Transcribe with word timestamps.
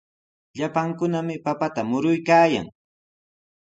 Llapankunami 0.57 1.35
papata 1.45 1.81
muruykaayan. 1.89 2.65